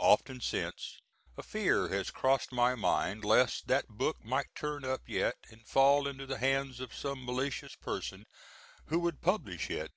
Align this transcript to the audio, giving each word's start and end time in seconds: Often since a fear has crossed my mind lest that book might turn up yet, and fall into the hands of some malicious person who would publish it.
Often 0.00 0.42
since 0.42 0.98
a 1.38 1.42
fear 1.42 1.88
has 1.88 2.10
crossed 2.10 2.52
my 2.52 2.74
mind 2.74 3.24
lest 3.24 3.66
that 3.68 3.88
book 3.88 4.22
might 4.22 4.54
turn 4.54 4.84
up 4.84 5.00
yet, 5.06 5.36
and 5.50 5.66
fall 5.66 6.06
into 6.06 6.26
the 6.26 6.36
hands 6.36 6.80
of 6.80 6.92
some 6.94 7.24
malicious 7.24 7.76
person 7.76 8.26
who 8.88 8.98
would 8.98 9.22
publish 9.22 9.70
it. 9.70 9.90